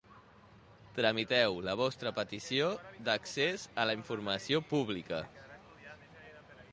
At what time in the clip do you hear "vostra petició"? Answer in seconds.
1.81-2.71